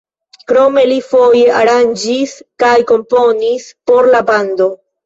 [0.51, 4.75] Krome li foje aranĝis kaj komponis por la bando.